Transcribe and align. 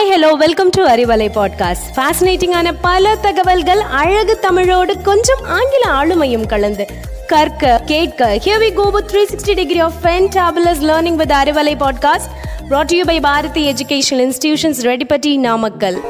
Hi 0.00 0.12
hello 0.12 0.32
welcome 0.32 0.68
to 0.68 0.86
Arivalai 0.86 1.26
podcast 1.34 1.96
ஃபேசினேட்டிங்கான 1.96 2.74
பல 2.80 3.16
தகவல்கள் 3.16 3.80
அழகு 3.80 4.38
தமிழோடு 4.38 5.00
கொஞ்சம் 5.00 5.38
ஆங்கில 5.44 5.90
ஆளுமையும் 5.92 6.46
கலந்து. 6.46 6.86
கற்க 7.26 7.82
கேட்க 7.84 8.40
here 8.44 8.62
we 8.62 8.72
go 8.72 8.90
with 8.90 9.10
360 9.14 9.54
degree 9.54 9.78
of 9.78 9.92
fantabulous 10.02 10.80
learning 10.80 11.14
with 11.14 11.30
Arivalai 11.30 11.74
podcast 11.76 12.30
brought 12.70 12.84
to 12.84 12.96
you 12.96 13.04
by 13.04 13.20
Bharathi 13.20 13.72
educational 13.72 14.30
institutions 14.30 14.82
Reddipatti 14.82 15.38
Namakkal 15.38 16.00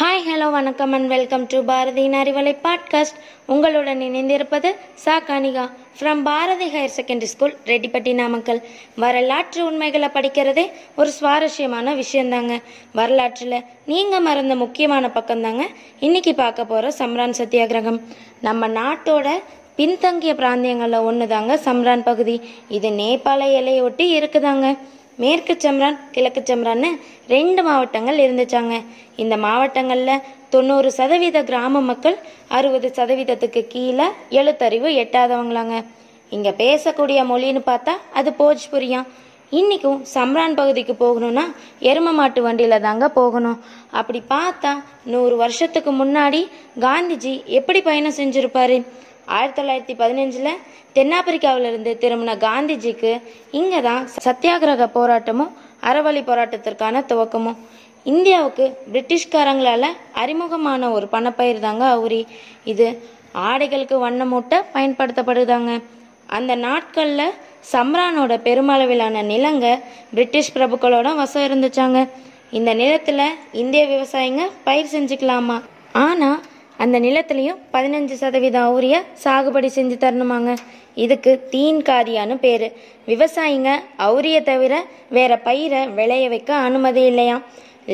hi 0.00 0.22
hello 0.28 0.50
வணக்கம் 0.50 0.92
அண்ட் 0.92 1.06
வெல்கம் 1.06 1.46
டு 1.46 1.62
பாரதியின் 1.62 2.14
அறிவலை 2.20 2.56
பாட்காஸ்ட் 2.64 3.16
உங்களுடன் 3.46 4.00
இணைந்திருப்பது 4.00 4.74
சா 4.94 5.20
Kanika 5.20 5.70
from 5.98 6.22
Bharathi 6.22 6.66
higher 6.66 6.88
secondary 6.96 7.22
school 7.22 7.54
Reddipatti 7.64 8.14
Namakkal. 8.14 8.62
வரலாற்று 8.96 9.64
உண்மைகளை 9.64 10.08
படிக்கிறதே 10.08 10.70
ஒரு 10.96 11.10
சுவாரஸ்யமான 11.10 11.94
விஷயந்தாங்க. 11.94 12.62
வரலாற்றில் 12.92 13.62
நீங்கள் 13.86 14.20
மறந்த 14.20 14.54
முக்கியமான 14.54 15.10
பக்கம்தாங்க. 15.14 15.66
இன்னைக்கு 16.00 16.34
பார்க்க 16.34 16.64
போகிற 16.64 16.92
சம்ரான் 16.98 17.34
சத்தியாகிரகம். 17.38 18.00
நம்ம 18.40 18.68
நாட்டோட 18.68 19.28
பின்தங்கிய 19.76 20.34
பிராந்தியங்களில் 20.34 21.02
ஒன்று 21.02 21.26
தாங்க 21.26 21.60
சம்ரான் 21.64 22.02
பகுதி. 22.02 22.40
இது 22.68 22.88
நேபாள 22.88 23.40
எல்லையொட்டி 23.52 24.20
இருக்குதாங்க. 24.20 24.78
மேற்கு 25.22 25.54
சம்ரான் 25.64 25.96
கிழக்கு 26.14 26.40
சம்ரான்னு 26.50 26.90
ரெண்டு 27.34 27.60
மாவட்டங்கள் 27.68 28.18
இருந்துச்சாங்க. 28.24 28.74
இந்த 29.22 29.34
மாவட்டங்களில் 29.46 30.22
தொண்ணூறு 30.54 30.90
சதவீத 30.98 31.38
கிராம 31.48 31.80
மக்கள் 31.88 32.16
அறுபது 32.58 32.88
சதவீதத்துக்கு 32.98 33.62
கீழே 33.74 34.06
எழுத்தறிவு 34.40 34.90
எட்டாதவங்களாங்க. 35.02 35.76
இங்கே 36.36 36.52
பேசக்கூடிய 36.62 37.18
மொழின்னு 37.32 37.62
பார்த்தா 37.70 37.94
அது 38.20 38.30
போஜ்புரியா. 38.40 39.00
இன்றைக்கும் 39.58 40.00
சம்ரான் 40.14 40.58
பகுதிக்கு 40.58 40.94
போகணும்னா 41.04 41.44
எரும 41.90 42.08
மாட்டு 42.18 42.40
வண்டியில் 42.46 42.84
தாங்க 42.86 43.06
போகணும். 43.20 43.60
அப்படி 44.00 44.20
பார்த்தா 44.34 44.72
நூறு 45.12 45.36
வருஷத்துக்கு 45.42 45.92
முன்னாடி 46.02 46.40
காந்திஜி 46.84 47.32
எப்படி 47.58 47.80
பயணம் 47.88 48.18
செஞ்சுருப்பாரு? 48.18 48.76
ஆயிரத்தி 49.36 49.60
தொள்ளாயிரத்தி 49.60 49.94
பதினஞ்சில் 50.02 50.60
தென்னாப்பிரிக்காவிலிருந்து 50.96 51.92
திரும்பின 52.02 52.32
காந்திஜிக்கு 52.46 53.12
இங்கே 53.60 53.80
தான் 53.88 54.02
சத்தியாகிரக 54.26 54.88
போராட்டமும் 54.96 55.52
அறவழி 55.88 56.22
போராட்டத்திற்கான 56.30 57.02
துவக்கமும். 57.10 57.58
இந்தியாவுக்கு 58.12 58.64
பிரிட்டிஷ்காரங்களால் 58.92 59.88
அறிமுகமான 60.22 60.90
ஒரு 60.96 61.06
பணப்பயிர் 61.14 61.64
தாங்க 61.66 61.84
அவுரி. 61.96 62.20
இது 62.72 62.86
ஆடைகளுக்கு 63.48 63.96
வண்ணமூட்ட 64.06 64.54
பயன்படுத்தப்படுதாங்க. 64.74 65.72
அந்த 66.38 66.52
நாட்களில் 66.66 67.36
சம்ரானோட 67.72 68.32
பெருமளவிலான 68.46 69.22
நிலங்க 69.32 69.66
பிரிட்டிஷ் 70.14 70.54
பிரபுக்களோட 70.56 71.08
வசம் 71.20 71.46
இருந்துச்சாங்க. 71.48 72.00
இந்த 72.58 72.70
நிலத்தில் 72.82 73.26
இந்திய 73.62 73.82
விவசாயிங்க 73.94 74.44
பயிர் 74.68 74.92
செஞ்சுக்கலாமா? 74.94 75.58
ஆனால் 76.04 76.38
அந்த 76.82 76.96
நிலத்துலையும் 77.06 77.58
பதினஞ்சு 77.74 78.14
சதவீதம் 78.22 78.66
அவுரிய 78.68 78.96
சாகுபடி 79.24 79.68
செஞ்சு 79.76 79.96
தரணுமாங்க. 80.04 80.52
இதுக்கு 81.04 81.32
தீன்காரியான்னு 81.52 82.36
பேர். 82.44 82.66
விவசாயிங்க 83.10 83.70
அவுரிய 84.06 84.36
தவிர 84.50 84.74
வேற 85.16 85.32
பயிரை 85.48 85.82
விளைய 85.98 86.24
வைக்க 86.34 86.50
அனுமதி 86.68 87.02
இல்லையாம் 87.10 87.44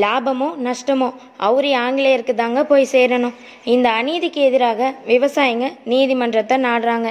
லாபமோ 0.02 0.48
நஷ்டமோ 0.66 1.08
அவுரி 1.48 1.70
ஆங்கிலேயருக்கு 1.84 2.34
தாங்க 2.40 2.62
போய் 2.70 2.92
சேரணும். 2.92 3.36
இந்த 3.74 3.86
அநீதிக்கு 3.98 4.40
எதிராக 4.48 4.92
விவசாயிங்க 5.12 5.68
நீதிமன்றத்தை 5.92 6.56
நாடுறாங்க. 6.68 7.10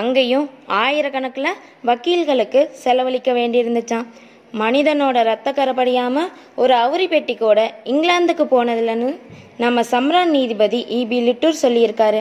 அங்கேயும் 0.00 0.46
ஆயிரக்கணக்கில் 0.84 1.58
வக்கீல்களுக்கு 1.88 2.62
செலவழிக்க 2.82 3.32
வேண்டியிருந்துச்சான் 3.32 4.08
மனிதனோட 4.52 5.22
ரத்த 5.22 5.52
கரப்படியாம 5.52 6.18
ஒரு 6.54 6.74
அவுரி 6.74 7.08
பெட்டி 7.08 7.34
கூட 7.36 7.74
இங்கிலாந்துக்கு 7.84 8.44
போனதுலன்னு 8.52 9.18
நம்ம 9.56 9.80
சம்ரான் 9.90 10.34
நீதிபதி 10.36 10.84
இபி 10.88 11.18
லிட்டூர் 11.26 11.62
சொல்லியிருக்காரு. 11.62 12.20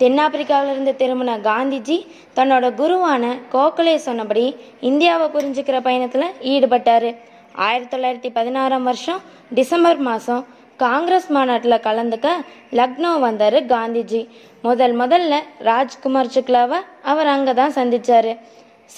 தென்னாப்பிரிக்காவிலிருந்து 0.00 0.92
திரும்பின 1.00 1.34
காந்திஜி 1.48 1.96
தன்னோட 2.36 2.66
குருவான 2.80 3.24
கோகலே 3.52 3.94
சொன்னபடி 3.94 4.56
இந்தியாவை 4.80 5.26
புரிஞ்சுக்கிற 5.26 5.80
பயணத்தில் 5.80 6.34
ஈடுபட்டார். 6.42 7.08
ஆயிரத்தி 7.52 7.96
தொள்ளாயிரத்தி 7.96 8.30
பதினாறாம் 8.32 8.82
வருஷம் 8.82 9.20
டிசம்பர் 9.54 9.96
மாதம் 9.96 10.46
காங்கிரஸ் 10.76 11.28
மாநாட்டில் 11.28 11.84
கலந்துக்க 11.86 12.28
லக்னோ 12.72 13.18
வந்தார் 13.20 13.58
காந்திஜி. 13.74 14.28
முதல் 14.62 14.98
முதல்ல 15.00 15.34
ராஜ்குமார் 15.58 16.34
சுக்லாவை 16.34 16.80
அவர் 17.02 17.26
அங்கே 17.26 17.54
தான் 17.54 17.74
சந்திச்சாரு. 17.74 18.34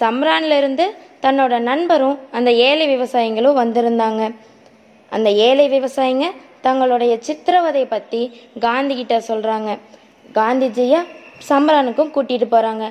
சம்ரான்லேருந்து 0.01 0.87
தன்னோட 1.25 1.55
நண்பரும் 1.69 2.19
அந்த 2.37 2.51
ஏழை 2.67 2.87
விவசாயிகளும் 2.95 3.59
வந்திருந்தாங்க. 3.63 4.23
அந்த 5.13 5.29
ஏழை 5.47 5.67
விவசாயிங்க 5.77 6.27
தங்களுடைய 6.67 7.13
சித்திரவதை 7.27 7.85
பற்றி 7.95 8.21
காந்திகிட்ட 8.65 9.17
சொல்கிறாங்க 9.31 9.71
காந்திஜியை 10.39 11.01
சம்ரானுக்கும் 11.49 12.13
கூட்டிகிட்டு 12.15 12.49
போகிறாங்க 12.55 12.85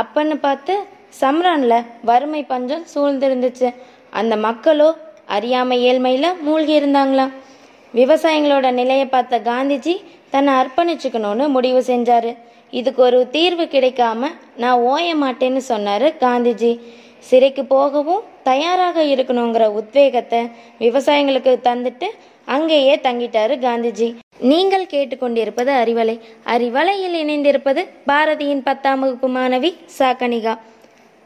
அப்பன்னு 0.00 0.36
பார்த்து 0.46 0.74
சம்ரானில் 1.20 1.86
வறுமை 2.08 2.42
பஞ்சம் 2.52 2.84
சூழ்ந்திருந்துச்சு. 2.94 3.68
அந்த 4.20 4.34
மக்களோ 4.46 4.88
அறியாமை 5.36 5.76
ஏழ்மையில் 5.88 6.36
மூழ்கி 6.46 6.74
இருந்தாங்களாம் 6.80 7.32
விவசாயிகளோட 7.94 8.66
நிலையை 8.80 9.06
பார்த்த 9.06 9.38
காந்திஜி 9.50 9.94
தன்னை 10.32 10.52
அர்ப்பணிச்சுக்கணும்னு 10.60 11.44
முடிவு 11.56 11.80
செஞ்சாரு. 11.90 12.32
இதுக்கு 12.70 13.02
ஒரு 13.02 13.30
தீர்வு 13.30 13.64
கிடைக்காம 13.64 14.30
நான் 14.56 14.80
ஓய 14.80 15.16
மாட்டேன்னு 15.16 15.60
சொன்னாரு 15.68 16.08
காந்திஜி. 16.24 16.80
சிறைக்கு 17.18 17.64
போகவும் 17.64 18.22
தயாராக 18.42 19.02
இருக்கணுங்கிற 19.02 19.64
உத்வேகத்தை 19.80 20.40
விவசாயிகளுக்கு 20.78 21.52
தந்துட்டு 21.68 22.08
அங்கேயே 22.44 22.96
தங்கிட்டாரு 22.96 23.54
காந்திஜி. 23.64 24.08
நீங்கள் 24.38 24.86
கேட்டுக்கொண்டிருப்பது 24.86 25.72
அறிவலை. 25.82 26.20
அறிவலையில் 26.44 27.16
இணைந்திருப்பது 27.24 27.82
பாரதியின் 28.06 28.62
பத்தாம் 28.62 29.00
வகுப்பு 29.00 29.28
மாணவி 29.28 29.74
சாக்கனிகா 29.98 30.58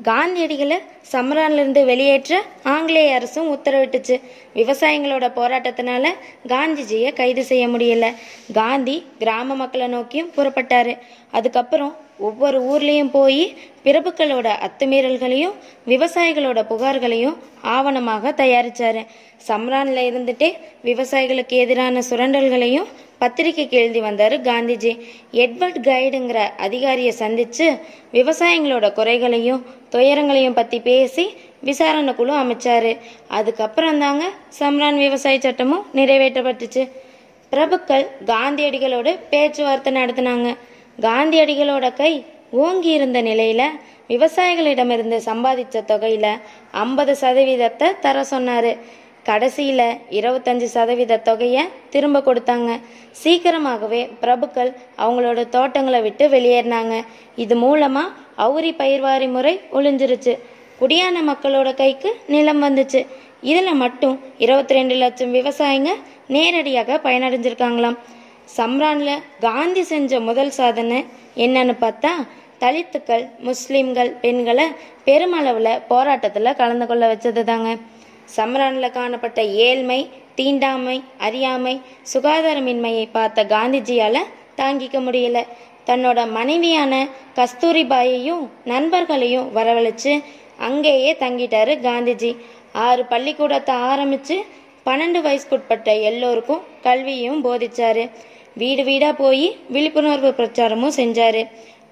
காந்தியடிகளை 0.05 0.79
சம்ரான்லேருந்து 1.13 1.85
வெளியேற்ற 1.85 2.43
ஆங்கிலேய 2.63 3.15
அரசும் 3.15 3.57
உத்தரவிட்டுச்சு. 3.57 4.21
விவசாயிகளோட 4.55 5.27
போராட்டத்தினால 5.39 6.09
காந்திஜியை 6.49 7.13
கைது 7.13 7.45
செய்ய 7.45 7.69
முடியல. 7.69 8.15
காந்தி 8.53 9.07
கிராம 9.19 9.55
மக்களை 9.55 9.87
நோக்கியும் 9.87 10.31
புறப்பட்டாரு. 10.37 10.99
அதுக்கப்புறம் 11.31 11.97
ஒவ்வொரு 12.19 12.59
ஊர்லேயும் 12.63 13.11
போய் 13.11 13.57
பிரபுக்களோட 13.85 14.49
அத்துமீறல்களையும் 14.67 15.53
விவசாயிகளோட 15.87 16.61
புகார்களையும் 16.71 17.37
ஆவணமாக 17.65 18.33
தயாரிச்சாரு. 18.43 19.07
சம்ரானில் 19.49 20.09
இருந்துட்டே 20.11 20.53
விவசாயிகளுக்கு 20.84 21.57
எதிரான 21.65 22.03
சுரண்டல்களையும் 22.11 22.89
பத்திரிக்கைக்கு 23.22 23.77
எழுதி 23.83 24.00
வந்தார் 24.06 24.37
காந்திஜி. 24.49 24.93
எட்வர்ட் 25.43 25.78
கைடுங்கிற 25.88 26.41
அதிகாரியை 26.66 27.12
சந்தித்து 27.22 27.66
விவசாயிங்களோட 28.19 28.87
குறைகளையும் 28.99 29.62
துயரங்களையும் 29.94 30.59
பற்றி 30.60 30.81
பேசி 30.91 31.25
விசாரணை 31.69 32.12
குழு 32.15 32.33
அமைச்சார். 32.43 32.93
அதுக்கப்புறம் 33.38 34.00
தாங்க 34.05 34.25
சம்ரான் 34.59 34.99
விவசாய 35.05 35.38
சட்டமும் 35.41 35.87
நிறைவேற்றப்பட்டுச்சு. 35.94 36.84
பிரபுக்கள் 37.53 38.05
காந்தியடிகளோடு 38.31 39.10
பேச்சுவார்த்தை 39.31 39.91
நடத்தினாங்க. 39.94 40.50
காந்தியடிகளோட 41.06 41.87
கை 42.00 42.12
ஓங்கி 42.65 42.91
இருந்த 42.99 43.19
நிலையில 43.22 43.62
விவசாயிகளிடமிருந்து 44.09 45.19
சம்பாதிச்ச 45.28 45.77
தொகையில 45.91 46.27
ஐம்பது 46.84 47.12
சதவீதத்தை 47.21 47.89
தர 48.04 48.25
சொன்னாரு. 48.31 48.72
கடைசியில் 49.28 49.87
இருபத்தஞ்சு 50.19 50.69
சதவீத 50.75 51.21
தொகையை 51.28 51.62
திரும்ப 51.94 52.21
கொடுத்தாங்க. 52.28 52.71
சீக்கிரமாகவே 53.22 54.00
பிரபுக்கள் 54.22 54.71
அவங்களோட 55.03 55.41
தோட்டங்களை 55.56 56.00
விட்டு 56.06 56.25
வெளியேறினாங்க. 56.34 56.97
இது 57.44 57.56
மூலமாக 57.65 58.15
அவுரி 58.47 58.72
பயிர்வாரி 58.81 59.28
முறை 59.37 59.55
ஒளிஞ்சிருச்சு. 59.78 60.34
குடியான 60.81 61.16
மக்களோட 61.31 61.71
கைக்கு 61.83 62.10
நிலம் 62.34 62.62
வந்துச்சு. 62.66 63.00
இதில் 63.51 63.80
மட்டும் 63.84 64.16
இருபத்தி 64.45 64.74
ரெண்டு 64.78 64.95
லட்சம் 65.03 65.33
விவசாயிங்க 65.39 65.92
நேரடியாக 66.36 66.98
பயனடைஞ்சிருக்காங்களாம். 67.07 67.98
சம்ரானில் 68.57 69.22
காந்தி 69.47 69.83
செஞ்ச 69.91 70.21
முதல் 70.28 70.54
சாதனை 70.59 70.98
என்னன்னு 71.45 71.74
பார்த்தா 71.84 72.13
தலித்துக்கள் 72.63 73.24
முஸ்லீம்கள் 73.47 74.10
பெண்களை 74.22 74.66
பெருமளவில் 75.07 75.80
போராட்டத்தில் 75.91 76.59
கலந்து 76.60 76.86
கொள்ள 76.86 77.04
வச்சது 77.13 77.42
தாங்க 77.48 77.71
சம்ரானில் 78.36 78.91
காணப்பட்ட 78.91 79.42
ஏழ்மை 79.45 80.10
தீண்டாமை 80.34 81.03
அறியாமை 81.19 81.80
சுகாதாரமின்மையை 82.15 83.09
பார்த்த 83.13 83.45
காந்திஜியால் 83.45 84.22
தாங்கிக்க 84.57 84.98
முடியல. 85.07 85.47
தன்னோட 85.86 86.30
மனைவியான 86.30 87.09
கஸ்தூரிபாயையும் 87.34 88.48
நண்பர்களையும் 88.65 89.57
வரவழைச்சு 89.57 90.22
அங்கேயே 90.57 91.13
தங்கிட்டாரு 91.13 91.74
காந்திஜி. 91.89 92.36
ஆறு 92.72 93.04
பள்ளிக்கூடத்தை 93.04 93.74
ஆரம்பித்து 93.74 94.45
பன்னெண்டு 94.86 95.21
வயசுக்குட்பட்ட 95.27 96.01
எல்லோருக்கும் 96.01 96.63
கல்வியும் 96.83 97.45
போதிச்சாரு. 97.45 98.10
வீடு 98.54 98.84
வீடாக 98.84 99.13
போய் 99.13 99.57
விழிப்புணர்வு 99.69 100.34
பிரச்சாரமும் 100.36 100.97
செஞ்சாரு. 100.97 101.48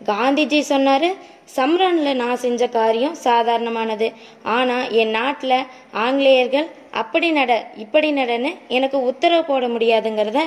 காந்திஜி 0.08 0.60
சொன்னாரு 0.68 1.08
சம்ரானில் 1.56 2.18
நான் 2.22 2.40
செஞ்ச 2.42 2.66
காரியம் 2.66 3.16
சாதாரணமானது. 3.24 4.08
ஆனா 4.56 4.76
என் 5.00 5.10
நாட்டில் 5.10 5.56
ஆங்கிலேயர்கள் 6.04 6.68
அப்படி 7.00 7.28
நட 7.30 7.52
இப்படி 7.76 8.08
நடன்னு 8.12 8.50
எனக்கு 8.76 8.98
உத்தரவு 9.10 9.44
போட 9.44 9.64
முடியாதுங்கிறத 9.68 10.40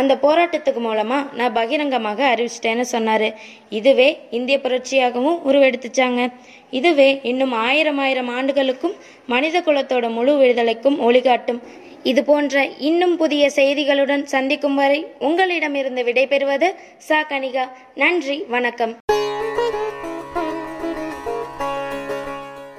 அந்த 0.00 0.12
போராட்டத்துக்கு 0.22 0.80
மூலமாக 0.86 1.36
நான் 1.38 1.56
பகிரங்கமாக 1.58 2.20
அறிவிச்சிட்டேன்னு 2.32 2.84
சொன்னார். 2.94 3.28
இதுவே 3.78 4.08
இந்திய 4.30 4.58
புரட்சியாகவும் 4.62 5.40
உருவெடுத்துச்சாங்க. 5.48 6.20
இதுவே 6.70 7.08
இன்னும் 7.22 7.52
ஆயிரம் 7.52 7.98
ஆயிரம் 7.98 8.28
ஆண்டுகளுக்கும் 8.28 8.94
மனித 9.26 9.60
குலத்தோட 9.60 10.08
முழு 10.10 10.34
விடுதலைக்கும் 10.36 11.00
ஒளிகாட்டும். 11.08 11.60
இது 12.10 12.24
போன்ற 12.24 12.64
இன்னும் 12.78 13.16
புதிய 13.16 13.50
செய்திகளுடன் 13.56 14.22
சந்திக்கும் 14.22 14.74
வரை 14.74 15.00
உங்களிடமிருந்து 15.18 16.02
விடைபெறுவது 16.02 16.68
சா 16.98 17.20
கனிகா. 17.30 17.64
நன்றி 17.94 18.44
வணக்கம். 18.48 18.94